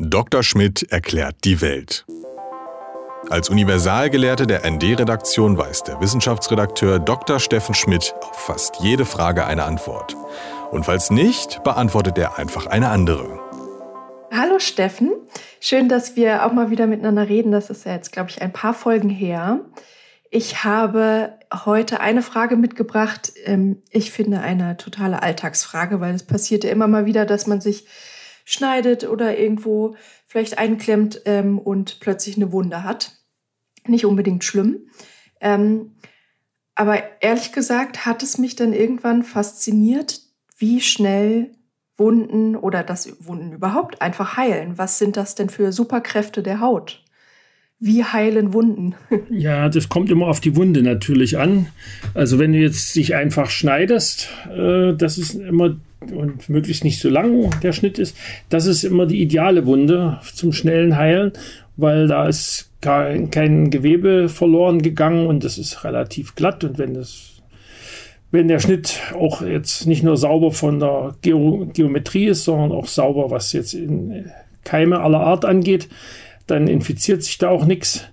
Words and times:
Dr. 0.00 0.44
Schmidt 0.44 0.92
erklärt 0.92 1.34
die 1.42 1.60
Welt. 1.60 2.06
Als 3.30 3.50
Universalgelehrte 3.50 4.46
der 4.46 4.64
ND-Redaktion 4.70 5.58
weiß 5.58 5.82
der 5.82 6.00
Wissenschaftsredakteur 6.00 7.00
Dr. 7.00 7.40
Steffen 7.40 7.74
Schmidt 7.74 8.14
auf 8.20 8.36
fast 8.36 8.76
jede 8.80 9.04
Frage 9.04 9.44
eine 9.44 9.64
Antwort. 9.64 10.16
Und 10.70 10.84
falls 10.84 11.10
nicht, 11.10 11.64
beantwortet 11.64 12.16
er 12.16 12.38
einfach 12.38 12.66
eine 12.66 12.90
andere. 12.90 13.40
Hallo 14.30 14.60
Steffen, 14.60 15.10
schön, 15.58 15.88
dass 15.88 16.14
wir 16.14 16.46
auch 16.46 16.52
mal 16.52 16.70
wieder 16.70 16.86
miteinander 16.86 17.28
reden. 17.28 17.50
Das 17.50 17.68
ist 17.68 17.84
ja 17.84 17.92
jetzt, 17.92 18.12
glaube 18.12 18.30
ich, 18.30 18.40
ein 18.40 18.52
paar 18.52 18.74
Folgen 18.74 19.10
her. 19.10 19.62
Ich 20.30 20.62
habe 20.62 21.38
heute 21.64 21.98
eine 21.98 22.22
Frage 22.22 22.54
mitgebracht. 22.54 23.32
Ähm, 23.44 23.82
ich 23.90 24.12
finde 24.12 24.38
eine 24.40 24.76
totale 24.76 25.24
Alltagsfrage, 25.24 26.00
weil 26.00 26.14
es 26.14 26.22
passiert 26.22 26.62
ja 26.62 26.70
immer 26.70 26.86
mal 26.86 27.04
wieder, 27.04 27.26
dass 27.26 27.48
man 27.48 27.60
sich 27.60 27.86
schneidet 28.48 29.04
oder 29.06 29.38
irgendwo 29.38 29.94
vielleicht 30.26 30.56
einklemmt 30.56 31.20
ähm, 31.26 31.58
und 31.58 32.00
plötzlich 32.00 32.36
eine 32.36 32.50
Wunde 32.50 32.82
hat. 32.82 33.12
Nicht 33.86 34.06
unbedingt 34.06 34.42
schlimm. 34.42 34.88
Ähm, 35.42 35.96
aber 36.74 37.02
ehrlich 37.20 37.52
gesagt 37.52 38.06
hat 38.06 38.22
es 38.22 38.38
mich 38.38 38.56
dann 38.56 38.72
irgendwann 38.72 39.22
fasziniert, 39.22 40.22
wie 40.56 40.80
schnell 40.80 41.50
Wunden 41.98 42.56
oder 42.56 42.82
dass 42.82 43.18
Wunden 43.26 43.52
überhaupt 43.52 44.00
einfach 44.00 44.38
heilen. 44.38 44.78
Was 44.78 44.98
sind 44.98 45.18
das 45.18 45.34
denn 45.34 45.50
für 45.50 45.70
Superkräfte 45.70 46.42
der 46.42 46.60
Haut? 46.60 47.04
Wie 47.78 48.02
heilen 48.02 48.54
Wunden? 48.54 48.94
Ja, 49.30 49.68
das 49.68 49.90
kommt 49.90 50.10
immer 50.10 50.26
auf 50.26 50.40
die 50.40 50.56
Wunde 50.56 50.82
natürlich 50.82 51.36
an. 51.36 51.66
Also 52.14 52.38
wenn 52.38 52.52
du 52.52 52.58
jetzt 52.58 52.96
dich 52.96 53.14
einfach 53.14 53.50
schneidest, 53.50 54.30
äh, 54.50 54.94
das 54.94 55.18
ist 55.18 55.34
immer 55.34 55.76
und 56.00 56.48
möglichst 56.48 56.84
nicht 56.84 57.00
so 57.00 57.08
lang 57.08 57.50
der 57.60 57.72
Schnitt 57.72 57.98
ist, 57.98 58.16
das 58.48 58.66
ist 58.66 58.84
immer 58.84 59.06
die 59.06 59.20
ideale 59.20 59.66
Wunde 59.66 60.20
zum 60.34 60.52
schnellen 60.52 60.96
Heilen, 60.96 61.32
weil 61.76 62.06
da 62.06 62.28
ist 62.28 62.70
kein, 62.80 63.30
kein 63.30 63.70
Gewebe 63.70 64.28
verloren 64.28 64.82
gegangen 64.82 65.26
und 65.26 65.44
das 65.44 65.58
ist 65.58 65.84
relativ 65.84 66.34
glatt 66.34 66.64
und 66.64 66.78
wenn 66.78 66.94
das 66.94 67.34
wenn 68.30 68.48
der 68.48 68.58
Schnitt 68.58 69.00
auch 69.14 69.40
jetzt 69.40 69.86
nicht 69.86 70.02
nur 70.02 70.16
sauber 70.16 70.52
von 70.52 70.80
der 70.80 71.14
Geo 71.22 71.66
Geometrie 71.72 72.26
ist, 72.26 72.44
sondern 72.44 72.72
auch 72.72 72.86
sauber, 72.86 73.30
was 73.30 73.52
jetzt 73.54 73.72
in 73.72 74.30
Keime 74.64 75.00
aller 75.00 75.20
Art 75.20 75.46
angeht, 75.46 75.88
dann 76.46 76.68
infiziert 76.68 77.22
sich 77.22 77.38
da 77.38 77.48
auch 77.48 77.64
nichts. 77.64 78.06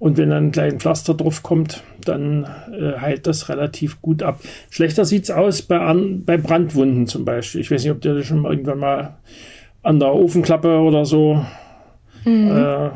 Und 0.00 0.16
wenn 0.16 0.30
dann 0.30 0.46
ein 0.46 0.50
kleines 0.50 0.82
Pflaster 0.82 1.12
drauf 1.12 1.42
kommt, 1.42 1.82
dann 2.06 2.44
äh, 2.72 2.98
heilt 2.98 3.26
das 3.26 3.50
relativ 3.50 4.00
gut 4.00 4.22
ab. 4.22 4.40
Schlechter 4.70 5.04
sieht's 5.04 5.30
aus 5.30 5.60
bei, 5.60 5.78
an, 5.78 6.24
bei 6.24 6.38
Brandwunden 6.38 7.06
zum 7.06 7.26
Beispiel. 7.26 7.60
Ich 7.60 7.70
weiß 7.70 7.82
nicht, 7.82 7.92
ob 7.92 8.00
du 8.00 8.14
das 8.14 8.26
schon 8.26 8.40
mal 8.40 8.50
irgendwann 8.50 8.78
mal 8.78 9.18
an 9.82 10.00
der 10.00 10.14
Ofenklappe 10.14 10.78
oder 10.78 11.04
so 11.04 11.44
mhm. 12.24 12.50
äh, 12.50 12.90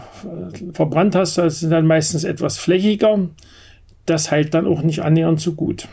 verbrannt 0.73 1.15
hast. 1.15 1.37
Das 1.37 1.61
sind 1.61 1.71
dann 1.71 1.87
meistens 1.87 2.25
etwas 2.25 2.57
flächiger. 2.57 3.19
Das 4.07 4.31
heilt 4.31 4.55
dann 4.55 4.67
auch 4.67 4.81
nicht 4.81 5.01
annähernd 5.01 5.41
so 5.41 5.53
gut. 5.53 5.89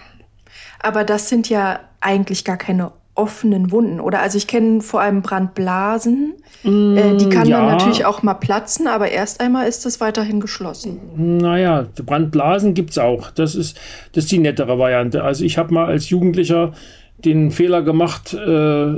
Aber 0.79 1.03
das 1.03 1.27
sind 1.27 1.49
ja 1.49 1.81
eigentlich 1.99 2.45
gar 2.45 2.57
keine 2.57 2.93
offenen 3.15 3.71
Wunden, 3.71 3.99
oder? 3.99 4.21
Also 4.21 4.37
ich 4.37 4.47
kenne 4.47 4.81
vor 4.81 5.01
allem 5.01 5.21
Brandblasen. 5.21 6.33
Mm, 6.63 6.97
äh, 6.97 7.17
die 7.17 7.29
kann 7.29 7.47
ja. 7.47 7.57
dann 7.57 7.67
natürlich 7.67 8.05
auch 8.05 8.23
mal 8.23 8.35
platzen, 8.35 8.87
aber 8.87 9.09
erst 9.09 9.41
einmal 9.41 9.67
ist 9.67 9.85
das 9.85 9.99
weiterhin 9.99 10.39
geschlossen. 10.39 10.99
Naja, 11.15 11.87
Brandblasen 12.05 12.73
gibt 12.73 12.91
es 12.91 12.97
auch. 12.97 13.31
Das 13.31 13.55
ist, 13.55 13.77
das 14.13 14.25
ist 14.25 14.31
die 14.31 14.39
nettere 14.39 14.79
Variante. 14.79 15.23
Also 15.23 15.43
ich 15.43 15.57
habe 15.57 15.73
mal 15.73 15.85
als 15.85 16.09
Jugendlicher 16.09 16.73
den 17.25 17.51
Fehler 17.51 17.81
gemacht, 17.81 18.33
äh, 18.33 18.93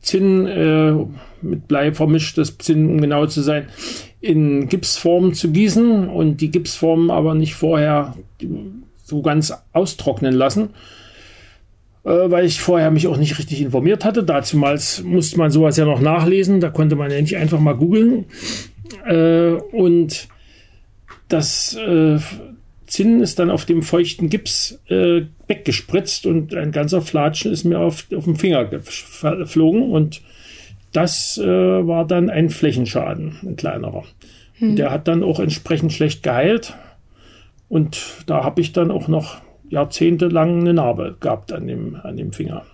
Zinn 0.00 0.46
äh, 0.46 0.92
mit 1.40 1.68
Blei 1.68 1.92
vermischt, 1.92 2.36
das 2.36 2.58
Zinn, 2.58 2.90
um 2.90 3.00
genau 3.00 3.26
zu 3.26 3.42
sein, 3.42 3.68
in 4.20 4.68
Gipsform 4.68 5.34
zu 5.34 5.50
gießen 5.50 6.08
und 6.08 6.40
die 6.40 6.50
Gipsform 6.50 7.10
aber 7.10 7.34
nicht 7.34 7.54
vorher 7.54 8.14
so 9.04 9.22
ganz 9.22 9.52
austrocknen 9.72 10.34
lassen 10.34 10.70
weil 12.04 12.44
ich 12.44 12.60
vorher 12.60 12.90
mich 12.90 13.06
auch 13.06 13.16
nicht 13.16 13.38
richtig 13.38 13.62
informiert 13.62 14.04
hatte. 14.04 14.22
Dazumals 14.22 15.02
musste 15.02 15.38
man 15.38 15.50
sowas 15.50 15.76
ja 15.76 15.86
noch 15.86 16.00
nachlesen, 16.00 16.60
da 16.60 16.70
konnte 16.70 16.96
man 16.96 17.10
ja 17.10 17.20
nicht 17.20 17.36
einfach 17.36 17.60
mal 17.60 17.74
googeln. 17.74 18.26
Äh, 19.06 19.52
und 19.72 20.28
das 21.28 21.74
äh, 21.76 22.18
Zinn 22.86 23.20
ist 23.20 23.38
dann 23.38 23.50
auf 23.50 23.64
dem 23.64 23.82
feuchten 23.82 24.28
Gips 24.28 24.78
äh, 24.88 25.22
weggespritzt 25.46 26.26
und 26.26 26.54
ein 26.54 26.70
ganzer 26.70 27.00
Flatschen 27.00 27.50
ist 27.50 27.64
mir 27.64 27.78
auf, 27.78 28.06
auf 28.14 28.24
den 28.24 28.36
Finger 28.36 28.66
geflogen 28.66 29.90
und 29.90 30.20
das 30.92 31.38
äh, 31.38 31.46
war 31.46 32.06
dann 32.06 32.30
ein 32.30 32.50
Flächenschaden, 32.50 33.38
ein 33.42 33.56
kleinerer. 33.56 34.04
Hm. 34.58 34.76
Der 34.76 34.90
hat 34.90 35.08
dann 35.08 35.24
auch 35.24 35.40
entsprechend 35.40 35.92
schlecht 35.92 36.22
geheilt 36.22 36.74
und 37.68 38.00
da 38.26 38.44
habe 38.44 38.60
ich 38.60 38.72
dann 38.72 38.90
auch 38.90 39.08
noch 39.08 39.38
jahrzehntelang 39.74 40.60
eine 40.60 40.74
Narbe 40.74 41.16
gehabt 41.20 41.52
an 41.52 41.66
dem, 41.66 41.96
an 42.02 42.16
dem 42.16 42.32
Finger. 42.32 42.64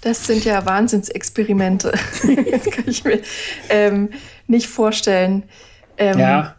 Das 0.00 0.26
sind 0.26 0.44
ja 0.44 0.64
Wahnsinnsexperimente. 0.64 1.90
das 2.50 2.64
kann 2.70 2.84
ich 2.86 3.04
mir 3.04 3.20
ähm, 3.68 4.10
nicht 4.46 4.68
vorstellen. 4.68 5.42
Ähm, 5.98 6.18
ja, 6.18 6.54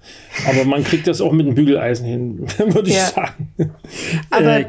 aber 0.47 0.65
man 0.65 0.83
kriegt 0.83 1.07
das 1.07 1.21
auch 1.21 1.31
mit 1.31 1.45
dem 1.45 1.55
Bügeleisen 1.55 2.05
hin, 2.05 2.47
würde 2.57 2.89
ja. 2.89 2.95
ich 2.95 3.13
sagen. 3.13 3.53
Aber 4.31 4.59
äh, 4.61 4.67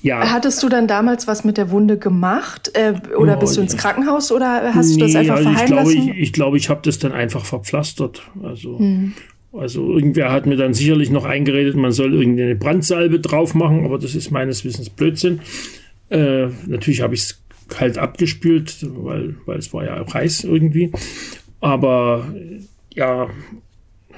ja. 0.00 0.32
hattest 0.32 0.62
du 0.62 0.68
dann 0.68 0.86
damals 0.86 1.28
was 1.28 1.44
mit 1.44 1.58
der 1.58 1.70
Wunde 1.70 1.98
gemacht? 1.98 2.70
Äh, 2.74 2.94
oder 3.16 3.36
oh, 3.36 3.40
bist 3.40 3.56
du 3.56 3.60
ins 3.60 3.76
Krankenhaus 3.76 4.32
oder 4.32 4.74
hast 4.74 4.88
nee, 4.88 4.94
du 4.94 5.00
das 5.00 5.14
einfach 5.16 5.36
also 5.36 5.50
verheilen 5.50 5.68
ich 5.68 5.72
glaube, 5.72 5.94
lassen? 5.94 6.08
Ich, 6.08 6.18
ich 6.18 6.32
glaube, 6.32 6.56
ich 6.56 6.68
habe 6.70 6.80
das 6.82 6.98
dann 6.98 7.12
einfach 7.12 7.44
verpflastert. 7.44 8.22
Also 8.42 8.78
hm. 8.78 9.14
Also 9.58 9.92
irgendwer 9.92 10.32
hat 10.32 10.46
mir 10.46 10.56
dann 10.56 10.74
sicherlich 10.74 11.10
noch 11.10 11.24
eingeredet, 11.24 11.76
man 11.76 11.92
soll 11.92 12.14
irgendeine 12.14 12.56
Brandsalbe 12.56 13.20
drauf 13.20 13.54
machen, 13.54 13.84
aber 13.84 13.98
das 13.98 14.14
ist 14.14 14.30
meines 14.30 14.64
Wissens 14.64 14.90
Blödsinn. 14.90 15.40
Äh, 16.10 16.48
natürlich 16.66 17.00
habe 17.00 17.14
ich 17.14 17.22
es 17.22 17.42
kalt 17.68 17.98
abgespült, 17.98 18.76
weil, 18.82 19.36
weil 19.44 19.58
es 19.58 19.72
war 19.72 19.84
ja 19.84 20.00
auch 20.00 20.14
heiß 20.14 20.44
irgendwie. 20.44 20.92
Aber 21.60 22.32
ja, 22.94 23.28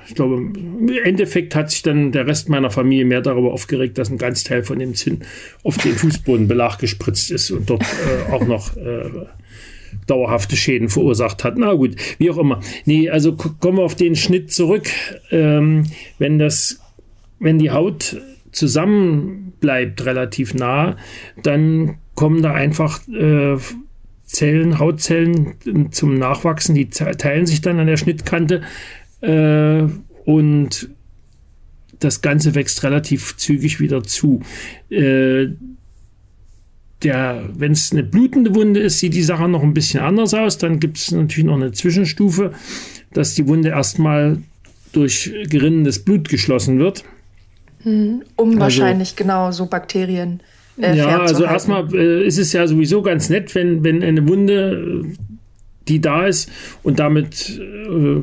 ich 0.09 0.15
glaube, 0.15 0.37
im 0.37 0.89
Endeffekt 1.05 1.55
hat 1.55 1.71
sich 1.71 1.83
dann 1.83 2.13
der 2.13 2.27
Rest 2.27 2.49
meiner 2.49 2.71
Familie 2.71 3.05
mehr 3.05 3.21
darüber 3.21 3.53
aufgeregt, 3.53 3.99
dass 3.99 4.11
ein 4.11 4.19
ganz 4.19 4.43
Teil 4.43 4.65
von 4.65 4.79
dem 4.79 4.95
Zinn 4.95 5.21
auf 5.63 5.77
den 5.79 5.93
Fußbodenbelag 5.93 6.79
gespritzt 6.79 7.31
ist 7.31 7.51
und 7.51 7.69
dort 7.69 7.83
äh, 7.83 8.33
auch 8.33 8.47
noch 8.47 8.77
äh, 8.77 9.27
dauerhafte 10.07 10.57
Schäden 10.57 10.89
verursacht 10.89 11.45
hat. 11.45 11.59
Na 11.59 11.75
gut, 11.75 11.97
wie 12.19 12.31
auch 12.31 12.39
immer. 12.39 12.61
Nee, 12.85 13.11
also 13.11 13.35
kommen 13.35 13.79
wir 13.79 13.85
auf 13.85 13.95
den 13.95 14.17
Schnitt 14.17 14.53
zurück. 14.53 14.89
Ähm, 15.31 15.85
wenn 16.19 16.39
das, 16.39 16.81
wenn 17.39 17.59
die 17.59 17.71
Haut 17.71 18.17
zusammen 18.53 19.53
bleibt, 19.61 20.05
relativ 20.05 20.55
nah, 20.55 20.97
dann 21.43 21.99
kommen 22.15 22.43
da 22.43 22.53
einfach 22.53 23.07
äh, 23.09 23.57
Zellen, 24.25 24.79
Hautzellen 24.79 25.91
zum 25.91 26.15
Nachwachsen, 26.15 26.75
die 26.75 26.91
teilen 26.91 27.47
sich 27.47 27.61
dann 27.61 27.79
an 27.79 27.87
der 27.87 27.97
Schnittkante 27.97 28.63
äh, 29.23 29.85
und 30.25 30.91
das 31.99 32.21
Ganze 32.21 32.55
wächst 32.55 32.85
relativ 32.85 33.37
zügig 33.37 33.81
wieder 33.81 34.03
zu. 34.03 34.43
Äh, 34.91 35.49
der, 37.03 37.49
wenn 37.55 37.73
es 37.73 37.93
eine 37.93 38.03
blutende 38.03 38.55
Wunde 38.55 38.81
ist, 38.81 38.99
sieht 38.99 39.15
die 39.15 39.23
Sache 39.23 39.49
noch 39.49 39.63
ein 39.63 39.75
bisschen 39.75 40.01
anders 40.01 40.35
aus. 40.35 40.59
Dann 40.59 40.81
gibt 40.81 40.99
es 40.99 41.11
natürlich 41.13 41.45
noch 41.45 41.57
eine 41.57 41.73
Zwischenstufe, 41.73 42.53
dass 43.13 43.35
die 43.35 43.47
Wunde 43.47 43.71
erstmal 43.71 44.39
durch 44.93 45.33
gerinnendes 45.49 46.05
Blut 46.05 46.29
geschlossen 46.29 46.79
wird. 46.79 47.05
Hm, 47.83 48.23
um 48.37 48.49
also, 48.49 48.61
wahrscheinlich 48.61 49.15
genau 49.15 49.53
so 49.53 49.67
Bakterien. 49.67 50.41
Äh, 50.81 50.97
ja, 50.97 51.21
also 51.21 51.45
erstmal 51.45 51.93
äh, 51.95 52.27
ist 52.27 52.39
es 52.39 52.53
ja 52.53 52.67
sowieso 52.67 53.03
ganz 53.03 53.29
nett, 53.29 53.55
wenn, 53.55 53.85
wenn 53.85 54.03
eine 54.03 54.27
Wunde, 54.29 55.05
äh, 55.05 55.15
die 55.89 56.01
da 56.01 56.27
ist 56.27 56.51
und 56.83 56.99
damit 56.99 57.59
äh, 57.59 58.23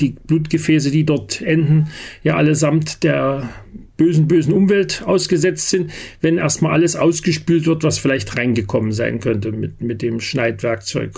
die 0.00 0.16
Blutgefäße, 0.26 0.90
die 0.90 1.04
dort 1.04 1.40
enden, 1.40 1.88
ja 2.22 2.36
allesamt 2.36 3.04
der 3.04 3.48
bösen, 3.96 4.26
bösen 4.28 4.52
Umwelt 4.52 5.02
ausgesetzt 5.04 5.70
sind, 5.70 5.92
wenn 6.20 6.38
erstmal 6.38 6.72
alles 6.72 6.96
ausgespült 6.96 7.66
wird, 7.66 7.84
was 7.84 7.98
vielleicht 7.98 8.36
reingekommen 8.36 8.92
sein 8.92 9.20
könnte 9.20 9.52
mit, 9.52 9.80
mit 9.80 10.02
dem 10.02 10.20
Schneidwerkzeug. 10.20 11.12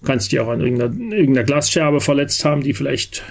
Du 0.00 0.06
kannst 0.06 0.32
dich 0.32 0.40
auch 0.40 0.48
an 0.48 0.60
irgendeiner, 0.60 0.94
irgendeiner 1.14 1.44
Glasscherbe 1.44 2.00
verletzt 2.00 2.44
haben, 2.44 2.62
die 2.62 2.74
vielleicht 2.74 3.24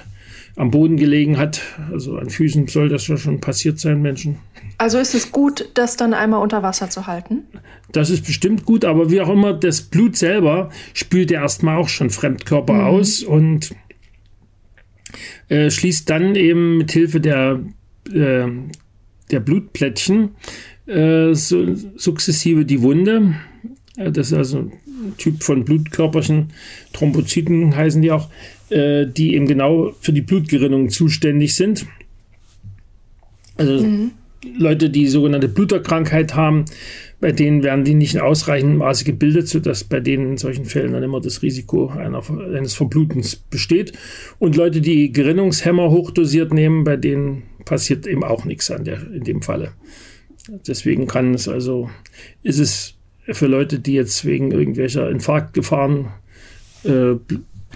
am 0.56 0.72
Boden 0.72 0.98
gelegen 0.98 1.38
hat. 1.38 1.62
Also 1.92 2.18
an 2.18 2.30
Füßen 2.30 2.68
soll 2.68 2.90
das 2.90 3.08
ja 3.08 3.18
schon 3.18 3.40
passiert 3.40 3.80
sein, 3.80 4.02
Menschen. 4.02 4.38
Also 4.80 4.98
ist 4.98 5.14
es 5.14 5.32
gut, 5.32 5.70
das 5.76 5.98
dann 5.98 6.14
einmal 6.14 6.42
unter 6.42 6.64
Wasser 6.64 6.90
zu 6.90 7.08
halten? 7.08 7.44
Das 7.92 8.10
ist 8.10 8.26
bestimmt 8.26 8.66
gut, 8.66 8.84
aber 8.84 9.10
wie 9.10 9.22
auch 9.22 9.30
immer, 9.30 9.54
das 9.54 9.82
Blut 9.82 10.18
selber 10.18 10.70
spült 10.94 11.32
ja 11.32 11.42
erstmal 11.42 11.78
auch 11.78 11.90
schon 11.90 12.10
Fremdkörper 12.10 12.74
mhm. 12.74 12.82
aus 12.82 13.24
und 13.24 13.72
äh, 15.48 15.70
schließt 15.70 16.10
dann 16.10 16.36
eben 16.36 16.78
mit 16.78 16.92
Hilfe 16.92 17.22
der 17.22 17.60
äh, 18.14 18.48
der 19.32 19.40
Blutplättchen 19.40 20.30
äh, 20.88 21.34
so, 21.34 21.76
sukzessive 21.96 22.66
die 22.66 22.82
Wunde. 22.82 23.36
Äh, 23.98 24.12
das 24.12 24.28
ist 24.28 24.38
also 24.38 24.72
Typ 25.18 25.44
von 25.44 25.64
Blutkörperchen, 25.64 26.50
Thrombozyten 26.94 27.76
heißen 27.76 28.02
die 28.02 28.12
auch, 28.12 28.30
äh, 28.70 29.06
die 29.06 29.36
eben 29.36 29.48
genau 29.48 29.94
für 30.02 30.14
die 30.14 30.22
Blutgerinnung 30.22 30.90
zuständig 30.90 31.56
sind. 31.56 31.86
Also 33.58 33.86
mhm. 33.86 34.12
Leute, 34.58 34.90
die 34.90 35.08
sogenannte 35.08 35.48
Bluterkrankheit 35.48 36.36
haben, 36.36 36.66
bei 37.20 37.32
denen 37.32 37.64
werden 37.64 37.84
die 37.84 37.96
nicht 37.96 38.14
in 38.14 38.22
ausreichendem 38.22 38.78
Maße 38.78 39.04
gebildet, 39.04 39.48
sodass 39.48 39.84
bei 39.84 40.00
denen 40.00 40.32
in 40.32 40.38
solchen 40.38 40.66
Fällen 40.66 40.94
dann 40.94 41.04
immer 41.04 41.20
das 41.20 41.42
Risiko 41.42 41.88
einer, 41.88 42.22
eines 42.54 42.76
Verblutens 42.76 43.36
besteht. 43.36 43.94
Und 44.38 44.56
Leute, 44.56 44.82
die 44.82 45.12
Gerinnungshemmer 45.12 45.90
hochdosiert 45.90 46.54
nehmen, 46.54 46.84
bei 46.84 46.96
denen 46.96 47.44
passiert 47.68 48.08
eben 48.08 48.24
auch 48.24 48.46
nichts 48.46 48.72
an 48.72 48.86
der, 48.86 49.02
in 49.12 49.24
dem 49.24 49.42
Falle. 49.42 49.74
Deswegen 50.66 51.08
kann 51.08 51.34
es 51.34 51.48
also, 51.48 51.90
ist 52.42 52.60
es 52.60 52.96
für 53.26 53.48
Leute, 53.48 53.80
die 53.80 53.94
jetzt 53.94 54.26
wegen 54.26 54.52
irgendwelcher 54.52 55.10
Infarktgefahren 55.10 56.08
äh, 56.84 57.16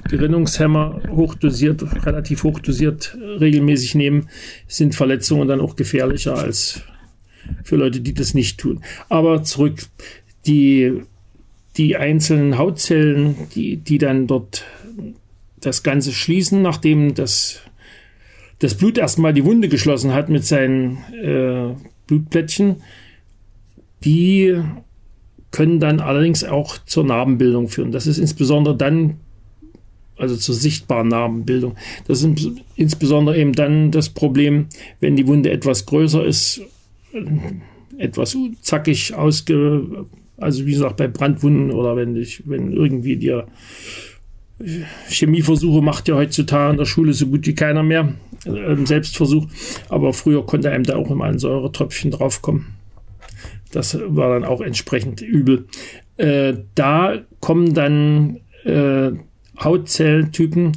Gerinnungshemmer 0.09 1.01
hochdosiert, 1.09 1.83
relativ 2.05 2.43
hochdosiert 2.43 3.17
regelmäßig 3.19 3.95
nehmen, 3.95 4.29
sind 4.67 4.95
Verletzungen 4.95 5.47
dann 5.47 5.61
auch 5.61 5.75
gefährlicher 5.75 6.37
als 6.37 6.81
für 7.63 7.75
Leute, 7.75 7.99
die 7.99 8.13
das 8.13 8.33
nicht 8.33 8.59
tun. 8.59 8.81
Aber 9.09 9.43
zurück, 9.43 9.83
die, 10.45 11.01
die 11.77 11.97
einzelnen 11.97 12.57
Hautzellen, 12.57 13.35
die, 13.53 13.77
die 13.77 13.97
dann 13.97 14.27
dort 14.27 14.65
das 15.59 15.83
Ganze 15.83 16.13
schließen, 16.13 16.61
nachdem 16.61 17.13
das, 17.13 17.61
das 18.61 18.75
Blut 18.75 18.99
erstmal 18.99 19.33
die 19.33 19.43
Wunde 19.43 19.69
geschlossen 19.69 20.13
hat 20.13 20.29
mit 20.29 20.45
seinen 20.45 20.97
äh, 21.13 21.73
Blutplättchen, 22.05 22.77
die 24.03 24.55
können 25.49 25.79
dann 25.79 25.99
allerdings 25.99 26.43
auch 26.43 26.77
zur 26.85 27.03
Narbenbildung 27.03 27.69
führen. 27.69 27.91
Das 27.91 28.05
ist 28.05 28.19
insbesondere 28.19 28.77
dann, 28.77 29.15
also 30.15 30.35
zur 30.35 30.53
sichtbaren 30.53 31.07
Narbenbildung. 31.07 31.75
Das 32.07 32.21
ist 32.21 32.51
insbesondere 32.75 33.35
eben 33.37 33.53
dann 33.53 33.89
das 33.89 34.09
Problem, 34.09 34.67
wenn 34.99 35.15
die 35.15 35.27
Wunde 35.27 35.49
etwas 35.49 35.87
größer 35.87 36.23
ist, 36.23 36.61
etwas 37.97 38.37
zackig 38.61 39.15
ausge, 39.15 40.05
also 40.37 40.67
wie 40.67 40.73
gesagt, 40.73 40.97
bei 40.97 41.07
Brandwunden 41.07 41.71
oder 41.71 41.95
wenn 41.95 42.15
ich, 42.15 42.47
wenn 42.47 42.71
irgendwie 42.71 43.17
dir 43.17 43.47
Chemieversuche 45.09 45.81
macht 45.81 46.07
ja 46.07 46.15
heutzutage 46.15 46.71
in 46.71 46.77
der 46.77 46.85
Schule 46.85 47.13
so 47.13 47.27
gut 47.27 47.45
wie 47.47 47.55
keiner 47.55 47.83
mehr, 47.83 48.13
äh, 48.45 48.75
Selbstversuch, 48.85 49.47
aber 49.89 50.13
früher 50.13 50.45
konnte 50.45 50.71
einem 50.71 50.83
da 50.83 50.95
auch 50.95 51.09
immer 51.11 51.25
ein 51.25 51.39
Säuretröpfchen 51.39 52.11
draufkommen. 52.11 52.67
Das 53.71 53.97
war 54.01 54.33
dann 54.33 54.43
auch 54.43 54.61
entsprechend 54.61 55.21
übel. 55.21 55.65
Äh, 56.17 56.55
da 56.75 57.19
kommen 57.39 57.73
dann 57.73 58.41
äh, 58.65 59.11
Hautzelltypen 59.59 60.73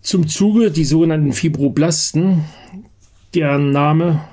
zum 0.00 0.26
Zuge, 0.26 0.70
die 0.70 0.84
sogenannten 0.84 1.32
Fibroblasten, 1.32 2.44
deren 3.34 3.70
Name 3.70 4.24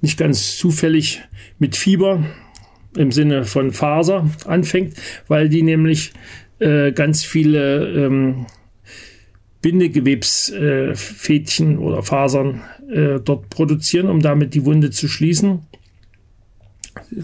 nicht 0.00 0.18
ganz 0.18 0.56
zufällig 0.56 1.22
mit 1.58 1.76
Fieber 1.76 2.24
im 2.96 3.12
Sinne 3.12 3.44
von 3.44 3.72
Faser 3.72 4.30
anfängt, 4.44 4.94
weil 5.26 5.48
die 5.48 5.62
nämlich 5.62 6.12
äh, 6.58 6.92
ganz 6.92 7.24
viele 7.24 7.88
ähm, 7.88 8.46
Bindegewebsfädchen 9.62 11.74
äh, 11.74 11.78
oder 11.78 12.02
Fasern 12.02 12.62
äh, 12.90 13.20
dort 13.20 13.48
produzieren, 13.50 14.08
um 14.08 14.20
damit 14.20 14.54
die 14.54 14.64
Wunde 14.64 14.90
zu 14.90 15.08
schließen 15.08 15.60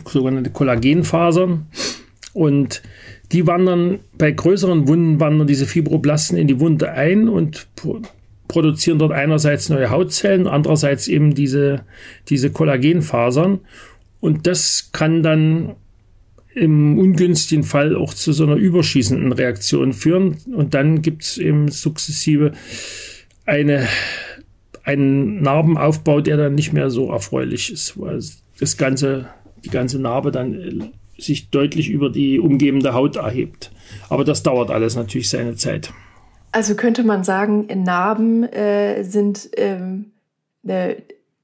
sogenannte 0.07 0.51
Kollagenfasern. 0.51 1.67
Und 2.33 2.83
die 3.33 3.47
wandern 3.47 4.01
bei 4.19 4.33
größeren 4.33 4.89
Wunden 4.89 5.21
wandern 5.21 5.47
diese 5.47 5.67
Fibroblasten 5.67 6.37
in 6.37 6.49
die 6.49 6.61
Wunde 6.61 6.93
ein 6.93 7.29
und 7.29 7.69
produzieren 8.49 8.99
dort 8.99 9.13
einerseits 9.13 9.69
neue 9.69 9.91
Hautzellen, 9.91 10.47
andererseits 10.47 11.09
eben 11.09 11.35
diese, 11.35 11.85
diese 12.29 12.51
Kollagenfasern. 12.51 13.61
Und 14.21 14.47
das 14.47 14.91
kann 14.93 15.23
dann 15.23 15.77
im 16.55 16.99
ungünstigen 16.99 17.65
Fall 17.65 17.97
auch 17.97 18.15
zu 18.15 18.33
so 18.33 18.45
einer 18.45 18.57
überschießenden 18.57 19.33
Reaktion 19.33 19.93
führen. 19.93 20.39
Und 20.55 20.75
dann 20.75 21.03
gibt 21.03 21.23
es 21.25 21.39
eben 21.39 21.69
sukzessive 21.71 22.53
eine, 23.45 23.87
einen 24.85 25.43
Narbenaufbau, 25.43 26.21
der 26.21 26.37
dann 26.37 26.55
nicht 26.55 26.73
mehr 26.73 26.91
so 26.91 27.11
erfreulich 27.11 27.73
ist, 27.73 27.99
weil 28.01 28.21
das 28.59 28.77
Ganze 28.77 29.29
die 29.65 29.71
ganze 29.71 29.99
Narbe 29.99 30.31
dann 30.31 30.55
äh, 30.55 30.91
sich 31.21 31.51
deutlich 31.51 31.89
über 31.89 32.11
die 32.11 32.39
umgebende 32.39 32.95
Haut 32.95 33.17
erhebt. 33.17 33.71
Aber 34.09 34.25
das 34.25 34.43
dauert 34.43 34.71
alles 34.71 34.97
natürlich 34.97 35.31
seine 35.31 35.57
Zeit. 35.57 35.93
Also 36.53 36.75
könnte 36.75 37.03
man 37.03 37.25
sagen, 37.25 37.67
Narben 37.83 38.45
äh, 38.45 39.03
sind 39.03 39.51
ähm, 39.57 40.13
eine 40.63 40.97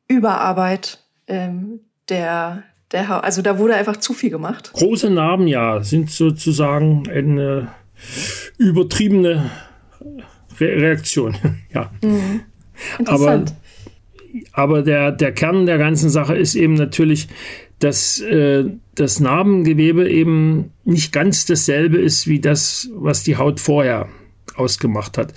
Überarbeit 0.09 1.03
ähm, 1.27 1.81
der, 2.09 2.63
der. 2.93 3.25
Also 3.25 3.43
da 3.43 3.59
wurde 3.59 3.75
einfach 3.75 3.97
zu 3.97 4.13
viel 4.13 4.31
gemacht. 4.31 4.73
Große 4.73 5.11
Narben, 5.11 5.47
ja, 5.47 5.83
sind 5.83 6.11
sozusagen 6.11 7.09
eine 7.09 7.69
übertriebene 8.59 9.51
Re 10.59 10.67
Reaktion. 10.67 11.37
ja. 11.75 11.91
Mhm. 12.03 12.41
Interessant. 12.99 13.55
Aber, 14.53 14.77
aber 14.77 14.83
der, 14.83 15.13
der 15.13 15.33
Kern 15.33 15.67
der 15.67 15.79
ganzen 15.79 16.11
Sache 16.11 16.37
ist 16.37 16.55
eben 16.55 16.75
natürlich, 16.75 17.29
dass 17.79 18.21
äh, 18.21 18.65
das 18.95 19.21
Narbengewebe 19.21 20.09
eben 20.09 20.73
nicht 20.85 21.13
ganz 21.13 21.47
dasselbe 21.47 21.99
ist 21.99 22.27
wie 22.27 22.41
das, 22.41 22.91
was 22.95 23.23
die 23.23 23.37
Haut 23.37 23.59
vorher 23.59 24.09
ausgemacht 24.55 25.17
hat, 25.19 25.33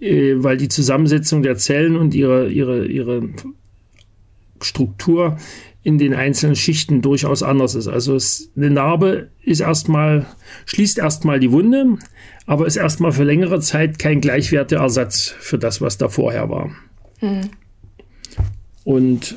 äh, 0.00 0.34
weil 0.36 0.56
die 0.56 0.68
Zusammensetzung 0.68 1.42
der 1.42 1.56
Zellen 1.56 1.96
und 1.96 2.14
ihre, 2.14 2.48
ihre, 2.48 2.86
ihre 2.86 3.28
Struktur 4.64 5.36
in 5.82 5.98
den 5.98 6.14
einzelnen 6.14 6.54
Schichten 6.56 7.02
durchaus 7.02 7.42
anders 7.42 7.74
ist. 7.74 7.88
Also 7.88 8.14
es, 8.14 8.50
eine 8.56 8.70
Narbe 8.70 9.30
ist 9.42 9.60
erstmal, 9.60 10.26
schließt 10.64 10.98
erstmal 10.98 11.40
die 11.40 11.50
Wunde, 11.50 11.98
aber 12.46 12.66
ist 12.66 12.76
erstmal 12.76 13.12
für 13.12 13.24
längere 13.24 13.60
Zeit 13.60 13.98
kein 13.98 14.20
gleichwertiger 14.20 14.80
Ersatz 14.80 15.34
für 15.40 15.58
das, 15.58 15.80
was 15.80 15.98
da 15.98 16.08
vorher 16.08 16.48
war. 16.48 16.70
Mhm. 17.20 17.50
Und 18.84 19.36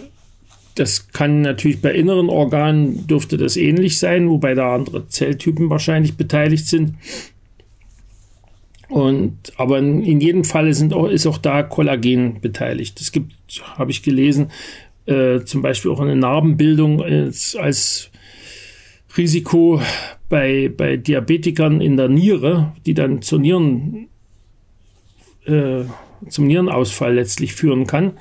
das 0.75 1.07
kann 1.07 1.42
natürlich 1.42 1.81
bei 1.81 1.94
inneren 1.94 2.30
Organen 2.30 3.07
dürfte 3.07 3.38
das 3.38 3.57
ähnlich 3.57 3.98
sein, 3.98 4.30
wobei 4.30 4.54
da 4.54 4.75
andere 4.75 5.07
Zelltypen 5.07 5.69
wahrscheinlich 5.69 6.18
beteiligt 6.18 6.68
sind. 6.68 6.95
Und, 8.89 9.54
aber 9.57 9.80
in, 9.80 10.22
jedem 10.22 10.44
Fall 10.44 10.74
sind 10.74 10.94
auch, 10.94 11.08
ist 11.08 11.25
auch 11.25 11.38
da 11.38 11.63
Kollagen 11.63 12.39
beteiligt. 12.41 13.01
Es 13.01 13.12
gibt, 13.12 13.34
habe 13.77 13.91
ich 13.91 14.03
gelesen, 14.03 14.51
äh, 15.06 15.42
zum 15.42 15.62
Beispiel 15.62 15.92
auch 15.92 16.00
eine 16.00 16.16
Narbenbildung 16.16 17.02
als, 17.02 17.56
als 17.56 18.10
Risiko 19.18 19.82
bei, 20.30 20.72
bei 20.76 20.98
Diabetikern 20.98 21.82
in 21.82 21.98
der 21.98 22.10
Niere, 22.10 22.74
die 22.86 22.94
dann 22.94 23.22
zur 23.22 23.40
Nieren, 23.40 24.08
äh, 25.46 25.84
zum 26.28 26.48
Nierenausfall 26.48 27.14
letztlich 27.14 27.54
führen 27.54 27.88
kann. 27.88 28.14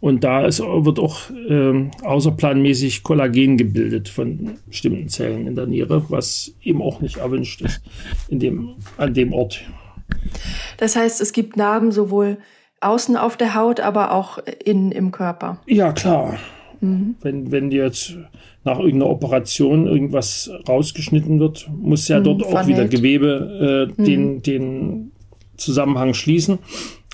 Und 0.00 0.24
da 0.24 0.46
ist, 0.46 0.60
wird 0.60 0.98
auch 0.98 1.30
äh, 1.30 1.90
außerplanmäßig 2.02 3.02
Kollagen 3.02 3.58
gebildet 3.58 4.08
von 4.08 4.58
bestimmten 4.66 5.08
Zellen 5.08 5.46
in 5.46 5.54
der 5.54 5.66
Niere, 5.66 6.06
was 6.08 6.54
eben 6.62 6.80
auch 6.80 7.02
nicht 7.02 7.18
erwünscht 7.18 7.60
ist 7.60 7.82
in 8.28 8.40
dem, 8.40 8.70
an 8.96 9.12
dem 9.12 9.34
Ort. 9.34 9.62
Das 10.78 10.96
heißt, 10.96 11.20
es 11.20 11.32
gibt 11.32 11.56
Narben 11.56 11.92
sowohl 11.92 12.38
außen 12.80 13.16
auf 13.16 13.36
der 13.36 13.54
Haut, 13.54 13.80
aber 13.80 14.12
auch 14.12 14.38
innen 14.64 14.92
im 14.92 15.10
Körper. 15.10 15.58
Ja, 15.66 15.92
klar. 15.92 16.38
Mhm. 16.80 17.16
Wenn, 17.20 17.52
wenn 17.52 17.70
jetzt 17.70 18.16
nach 18.64 18.78
irgendeiner 18.78 19.10
Operation 19.10 19.86
irgendwas 19.86 20.50
rausgeschnitten 20.68 21.40
wird, 21.40 21.68
muss 21.70 22.08
ja 22.08 22.20
mhm, 22.20 22.24
dort 22.24 22.44
auch 22.44 22.66
wieder 22.66 22.88
Gewebe 22.88 23.88
äh, 23.96 24.00
mhm. 24.00 24.04
den, 24.04 24.42
den 24.42 25.12
Zusammenhang 25.56 26.14
schließen. 26.14 26.58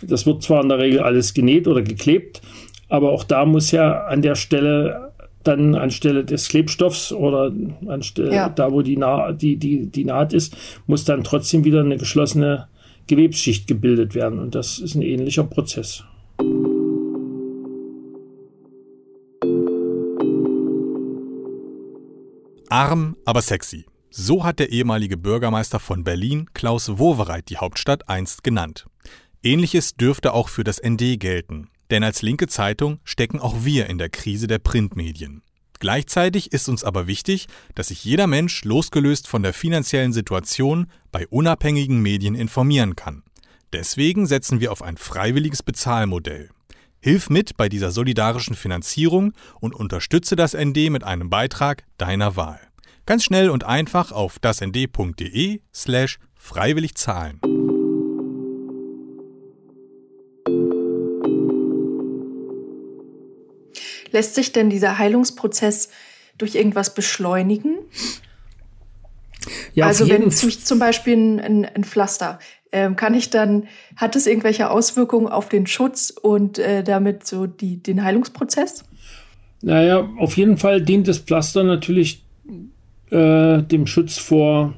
Das 0.03 0.27
wird 0.27 0.43
zwar 0.43 0.63
in 0.63 0.69
der 0.69 0.79
Regel 0.79 1.01
alles 1.01 1.35
genäht 1.35 1.67
oder 1.67 1.83
geklebt, 1.83 2.43
aber 2.89 3.13
auch 3.13 3.25
da 3.25 3.45
muss 3.45 3.71
ja 3.71 4.05
an 4.05 4.23
der 4.23 4.35
Stelle 4.35 5.13
dann 5.43 5.75
anstelle 5.75 6.25
des 6.25 6.49
Klebstoffs 6.49 7.13
oder 7.13 7.53
anstelle 7.87 8.35
ja. 8.35 8.49
da, 8.49 8.73
wo 8.73 8.83
die, 8.83 8.97
Na 8.97 9.33
die, 9.33 9.57
die, 9.57 9.87
die 9.87 10.05
Naht 10.05 10.33
ist, 10.33 10.57
muss 10.87 11.05
dann 11.05 11.23
trotzdem 11.23 11.65
wieder 11.65 11.81
eine 11.81 11.97
geschlossene 11.97 12.67
Gewebsschicht 13.07 13.67
gebildet 13.67 14.15
werden. 14.15 14.39
Und 14.39 14.55
das 14.55 14.79
ist 14.79 14.95
ein 14.95 15.03
ähnlicher 15.03 15.45
Prozess. 15.45 16.05
Arm, 22.69 23.17
aber 23.25 23.43
sexy. 23.43 23.87
So 24.11 24.45
hat 24.45 24.59
der 24.59 24.71
ehemalige 24.71 25.17
Bürgermeister 25.17 25.79
von 25.79 26.05
Berlin, 26.05 26.47
Klaus 26.55 26.99
Wowereit, 26.99 27.49
die 27.49 27.59
Hauptstadt 27.59 28.09
einst 28.09 28.43
genannt. 28.43 28.87
Ähnliches 29.43 29.95
dürfte 29.95 30.33
auch 30.33 30.49
für 30.49 30.65
das 30.65 30.81
ND 30.83 31.21
gelten. 31.21 31.69
Denn 31.91 32.03
als 32.03 32.23
linke 32.23 32.49
Zeitung 32.49 32.99
stecken 33.05 33.39
auch 33.39 33.65
wir 33.65 33.87
in 33.87 33.99
der 33.99 34.09
Krise 34.09 34.49
der 34.49 34.59
Printmedien. 34.59 35.43
Gleichzeitig 35.79 36.53
ist 36.53 36.69
uns 36.69 36.85
aber 36.85 37.07
wichtig, 37.07 37.47
dass 37.75 37.89
sich 37.89 38.05
jeder 38.05 38.27
Mensch 38.27 38.65
losgelöst 38.65 39.29
von 39.29 39.43
der 39.43 39.53
finanziellen 39.53 40.13
Situation 40.13 40.87
bei 41.13 41.27
unabhängigen 41.29 42.01
Medien 42.01 42.35
informieren 42.35 42.97
kann. 42.97 43.23
Deswegen 43.73 44.27
setzen 44.27 44.61
wir 44.61 44.73
auf 44.73 44.83
ein 44.83 44.97
freiwilliges 44.97 45.63
Bezahlmodell. 45.63 46.51
Hilf 47.01 47.31
mit 47.31 47.57
bei 47.57 47.69
dieser 47.69 47.91
solidarischen 47.91 48.57
Finanzierung 48.57 49.33
und 49.61 49.75
unterstütze 49.75 50.35
das 50.35 50.55
ND 50.55 50.91
mit 50.91 51.05
einem 51.05 51.31
Beitrag 51.31 51.85
deiner 51.99 52.37
Wahl. 52.37 52.61
Ganz 53.05 53.23
schnell 53.25 53.51
und 53.51 53.65
einfach 53.65 54.11
auf 54.13 54.39
dasnd.de 54.41 55.61
slash 55.73 56.19
freiwillig 56.35 56.97
zahlen. 56.97 57.41
Lässt 64.17 64.35
sich 64.35 64.51
denn 64.51 64.71
dieser 64.71 64.97
Heilungsprozess 64.97 65.91
durch 66.39 66.55
irgendwas 66.55 66.95
beschleunigen? 66.95 67.77
Ja, 69.75 69.85
also 69.85 70.09
wenn 70.09 70.29
ich 70.29 70.65
zum 70.65 70.79
Beispiel 70.79 71.39
ein, 71.39 71.67
ein 71.67 71.85
Pflaster, 71.85 72.39
ähm, 72.73 72.97
kann 72.97 73.13
ich 73.13 73.29
dann, 73.29 73.69
hat 73.95 74.17
es 74.17 74.27
irgendwelche 74.27 74.71
Auswirkungen 74.71 75.29
auf 75.29 75.51
den 75.51 75.67
Schutz 75.67 76.09
und 76.09 76.59
äh, 76.59 76.83
damit 76.83 77.27
so 77.27 77.47
die, 77.47 77.83
den 77.83 78.03
Heilungsprozess? 78.03 78.85
Naja, 79.61 80.09
auf 80.17 80.39
jeden 80.39 80.57
Fall 80.57 80.81
dient 80.81 81.09
das 81.09 81.19
Pflaster 81.19 81.63
natürlich 81.63 82.25
äh, 83.11 83.63
dem 83.65 83.87
Schutz 83.87 84.17
vor 84.17 84.73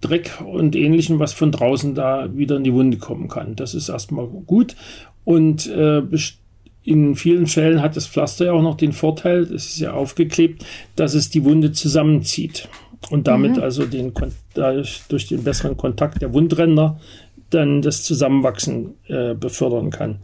Dreck 0.00 0.40
und 0.42 0.74
ähnlichem, 0.74 1.18
was 1.18 1.34
von 1.34 1.52
draußen 1.52 1.94
da 1.94 2.34
wieder 2.34 2.56
in 2.56 2.64
die 2.64 2.72
Wunde 2.72 2.96
kommen 2.96 3.28
kann. 3.28 3.56
Das 3.56 3.74
ist 3.74 3.90
erstmal 3.90 4.26
gut. 4.26 4.74
Und 5.22 5.66
äh, 5.66 6.00
in 6.84 7.14
vielen 7.14 7.46
Fällen 7.46 7.80
hat 7.80 7.96
das 7.96 8.06
Pflaster 8.06 8.46
ja 8.46 8.52
auch 8.52 8.62
noch 8.62 8.76
den 8.76 8.92
Vorteil, 8.92 9.42
es 9.42 9.66
ist 9.66 9.78
ja 9.78 9.92
aufgeklebt, 9.92 10.64
dass 10.96 11.14
es 11.14 11.30
die 11.30 11.44
Wunde 11.44 11.72
zusammenzieht 11.72 12.68
und 13.10 13.26
damit 13.28 13.56
mhm. 13.56 13.62
also 13.62 13.86
den, 13.86 14.12
durch 14.54 15.28
den 15.28 15.44
besseren 15.44 15.76
Kontakt 15.76 16.22
der 16.22 16.32
Wundränder 16.32 17.00
dann 17.50 17.82
das 17.82 18.02
Zusammenwachsen 18.02 18.94
äh, 19.08 19.34
befördern 19.34 19.90
kann. 19.90 20.20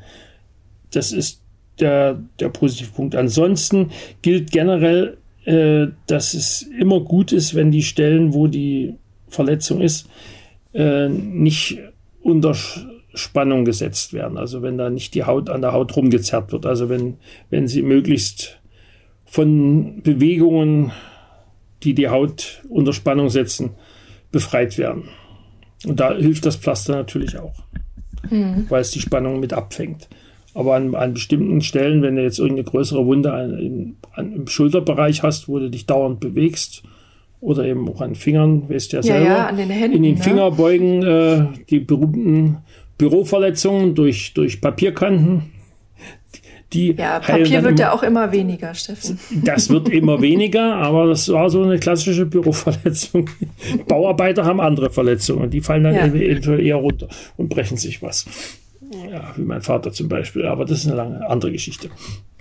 Das 0.92 1.12
ist 1.12 1.42
der, 1.80 2.18
der 2.40 2.48
positive 2.48 2.90
Punkt. 2.90 3.14
Ansonsten 3.14 3.90
gilt 4.22 4.50
generell, 4.50 5.18
äh, 5.44 5.88
dass 6.06 6.34
es 6.34 6.62
immer 6.62 7.00
gut 7.00 7.32
ist, 7.32 7.54
wenn 7.54 7.70
die 7.70 7.82
Stellen, 7.82 8.32
wo 8.32 8.46
die 8.46 8.94
Verletzung 9.28 9.80
ist, 9.80 10.08
äh, 10.72 11.08
nicht 11.08 11.78
unter 12.22 12.54
Spannung 13.18 13.64
gesetzt 13.64 14.12
werden. 14.12 14.38
Also 14.38 14.62
wenn 14.62 14.78
da 14.78 14.90
nicht 14.90 15.14
die 15.14 15.24
Haut 15.24 15.50
an 15.50 15.60
der 15.60 15.72
Haut 15.72 15.94
rumgezerrt 15.96 16.52
wird. 16.52 16.66
Also 16.66 16.88
wenn, 16.88 17.18
wenn 17.50 17.68
sie 17.68 17.82
möglichst 17.82 18.60
von 19.24 20.02
Bewegungen, 20.02 20.92
die 21.82 21.94
die 21.94 22.08
Haut 22.08 22.62
unter 22.68 22.92
Spannung 22.92 23.28
setzen, 23.28 23.70
befreit 24.32 24.78
werden. 24.78 25.04
Und 25.86 26.00
da 26.00 26.14
hilft 26.14 26.44
das 26.44 26.56
Pflaster 26.56 26.94
natürlich 26.94 27.38
auch, 27.38 27.54
mhm. 28.30 28.66
weil 28.68 28.80
es 28.80 28.90
die 28.90 29.00
Spannung 29.00 29.38
mit 29.40 29.52
abfängt. 29.52 30.08
Aber 30.54 30.74
an, 30.74 30.94
an 30.94 31.14
bestimmten 31.14 31.60
Stellen, 31.60 32.02
wenn 32.02 32.16
du 32.16 32.22
jetzt 32.22 32.38
irgendeine 32.38 32.68
größere 32.68 33.06
Wunde 33.06 33.32
an, 33.32 33.58
in, 33.58 33.96
an, 34.12 34.32
im 34.32 34.46
Schulterbereich 34.48 35.22
hast, 35.22 35.48
wo 35.48 35.58
du 35.58 35.70
dich 35.70 35.86
dauernd 35.86 36.20
bewegst, 36.20 36.82
oder 37.40 37.64
eben 37.64 37.88
auch 37.88 38.00
an 38.00 38.14
Fingern, 38.14 38.68
weißt 38.68 38.92
du 38.92 38.96
ja, 38.96 39.02
ja 39.02 39.12
selber, 39.12 39.30
ja, 39.30 39.46
an 39.46 39.56
den 39.56 39.70
Händen, 39.70 39.96
in 39.96 40.02
den 40.02 40.14
ne? 40.16 40.22
Fingerbeugen, 40.22 41.02
äh, 41.04 41.46
die 41.70 41.78
berühmten 41.78 42.58
Büroverletzungen 42.98 43.94
durch, 43.94 44.34
durch 44.34 44.60
Papierkanten. 44.60 45.52
Die 46.74 46.92
ja, 46.92 47.18
Papier 47.18 47.62
wird 47.62 47.78
ja 47.78 47.92
auch 47.92 48.02
immer 48.02 48.30
weniger, 48.30 48.74
Steffen. 48.74 49.18
Das 49.42 49.70
wird 49.70 49.88
immer 49.88 50.20
weniger, 50.20 50.74
aber 50.74 51.06
das 51.06 51.30
war 51.30 51.48
so 51.48 51.62
eine 51.62 51.78
klassische 51.78 52.26
Büroverletzung. 52.26 53.30
Bauarbeiter 53.86 54.44
haben 54.44 54.60
andere 54.60 54.90
Verletzungen, 54.90 55.48
die 55.48 55.62
fallen 55.62 55.84
dann 55.84 55.94
ja. 55.94 56.04
eventuell 56.04 56.60
eher 56.60 56.76
runter 56.76 57.08
und 57.38 57.48
brechen 57.48 57.78
sich 57.78 58.02
was. 58.02 58.26
Ja, 59.10 59.32
wie 59.36 59.42
mein 59.42 59.62
Vater 59.62 59.92
zum 59.92 60.08
Beispiel, 60.08 60.44
aber 60.44 60.66
das 60.66 60.80
ist 60.80 60.86
eine 60.86 60.96
lange 60.96 61.26
andere 61.26 61.52
Geschichte. 61.52 61.88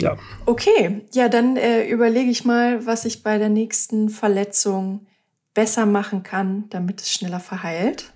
Ja. 0.01 0.17
Okay, 0.45 1.01
ja, 1.13 1.29
dann 1.29 1.55
äh, 1.55 1.87
überlege 1.87 2.29
ich 2.29 2.43
mal, 2.43 2.85
was 2.85 3.05
ich 3.05 3.23
bei 3.23 3.37
der 3.37 3.49
nächsten 3.49 4.09
Verletzung 4.09 5.05
besser 5.53 5.85
machen 5.85 6.23
kann, 6.23 6.65
damit 6.69 7.01
es 7.01 7.11
schneller 7.11 7.39
verheilt 7.39 8.13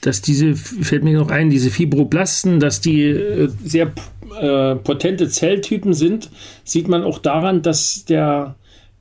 dass 0.00 0.20
diese, 0.20 0.54
fällt 0.54 1.02
mir 1.02 1.18
noch 1.18 1.30
ein, 1.30 1.50
diese 1.50 1.70
Fibroblasten, 1.70 2.60
dass 2.60 2.80
die 2.80 3.04
äh, 3.04 3.48
sehr 3.64 3.92
äh, 4.40 4.74
potente 4.76 5.28
Zelltypen 5.28 5.94
sind, 5.94 6.30
sieht 6.64 6.88
man 6.88 7.04
auch 7.04 7.18
daran, 7.18 7.62
dass 7.62 8.04
der 8.04 8.56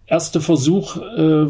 erste 0.06 0.40
Versuch 0.40 0.98
äh, 1.18 1.48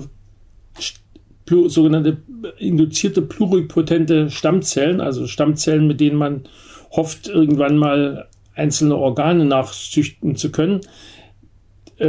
sogenannte 1.67 2.17
induzierte 2.57 3.21
pluripotente 3.21 4.31
Stammzellen, 4.31 5.01
also 5.01 5.27
Stammzellen, 5.27 5.87
mit 5.87 5.99
denen 5.99 6.15
man 6.17 6.43
hofft, 6.91 7.27
irgendwann 7.27 7.77
mal 7.77 8.27
einzelne 8.55 8.95
Organe 8.95 9.45
nachzüchten 9.45 10.35
zu 10.35 10.51
können, 10.51 10.81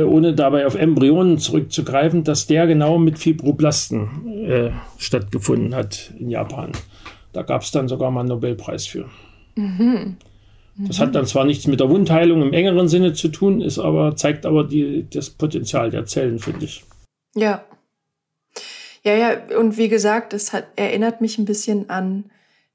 ohne 0.02 0.34
dabei 0.34 0.66
auf 0.66 0.74
Embryonen 0.74 1.38
zurückzugreifen, 1.38 2.24
dass 2.24 2.46
der 2.46 2.66
genau 2.66 2.98
mit 2.98 3.18
Fibroblasten 3.18 4.44
äh, 4.44 4.70
stattgefunden 4.98 5.74
hat 5.74 6.12
in 6.18 6.30
Japan. 6.30 6.72
Da 7.32 7.42
gab 7.42 7.62
es 7.62 7.70
dann 7.70 7.88
sogar 7.88 8.10
mal 8.10 8.20
einen 8.20 8.30
Nobelpreis 8.30 8.86
für. 8.86 9.08
Mhm. 9.56 10.16
Mhm. 10.76 10.88
Das 10.88 11.00
hat 11.00 11.14
dann 11.14 11.26
zwar 11.26 11.44
nichts 11.44 11.66
mit 11.66 11.80
der 11.80 11.90
Wundheilung 11.90 12.42
im 12.42 12.52
engeren 12.52 12.88
Sinne 12.88 13.12
zu 13.12 13.28
tun, 13.28 13.60
ist 13.60 13.78
aber, 13.78 14.16
zeigt 14.16 14.46
aber 14.46 14.64
die, 14.64 15.06
das 15.10 15.30
Potenzial 15.30 15.90
der 15.90 16.06
Zellen, 16.06 16.38
finde 16.38 16.64
ich. 16.64 16.84
Ja. 17.34 17.64
Ja, 19.04 19.14
ja, 19.14 19.58
und 19.58 19.76
wie 19.76 19.88
gesagt, 19.88 20.32
es 20.32 20.52
hat, 20.52 20.66
erinnert 20.76 21.20
mich 21.20 21.38
ein 21.38 21.44
bisschen 21.44 21.90
an 21.90 22.30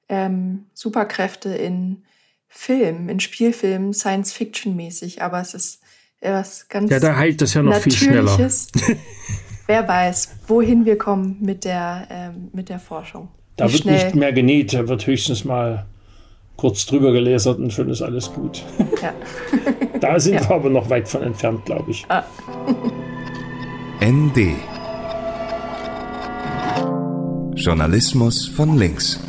ähm, 0.09 0.65
Superkräfte 0.73 1.49
in 1.49 2.03
Filmen, 2.47 3.09
in 3.09 3.19
Spielfilmen, 3.19 3.93
Science-Fiction-mäßig, 3.93 5.21
aber 5.21 5.41
es 5.41 5.53
ist 5.53 5.81
etwas 6.21 6.67
ganz. 6.67 6.91
Ja, 6.91 6.99
da 6.99 7.15
heilt 7.15 7.41
das 7.41 7.53
ja 7.53 7.63
noch 7.63 7.75
viel 7.75 7.91
schneller. 7.91 8.37
Wer 9.67 9.87
weiß, 9.87 10.29
wohin 10.47 10.85
wir 10.85 10.97
kommen 10.97 11.37
mit 11.41 11.63
der, 11.63 12.07
ähm, 12.09 12.49
mit 12.53 12.69
der 12.69 12.79
Forschung. 12.79 13.29
Da 13.55 13.65
wird 13.65 13.83
schnell. 13.83 14.03
nicht 14.03 14.15
mehr 14.15 14.33
genäht, 14.33 14.73
da 14.73 14.87
wird 14.87 15.05
höchstens 15.05 15.45
mal 15.45 15.85
kurz 16.55 16.85
drüber 16.85 17.11
gelasert 17.11 17.59
und 17.59 17.71
schon 17.71 17.89
ist 17.89 18.01
alles 18.01 18.33
gut. 18.33 18.63
Ja. 19.01 19.13
da 19.99 20.19
sind 20.19 20.35
ja. 20.35 20.49
wir 20.49 20.55
aber 20.55 20.69
noch 20.69 20.89
weit 20.89 21.07
von 21.07 21.23
entfernt, 21.23 21.65
glaube 21.65 21.91
ich. 21.91 22.05
Ah. 22.09 22.23
ND 24.01 24.55
Journalismus 27.55 28.47
von 28.47 28.77
links. 28.77 29.19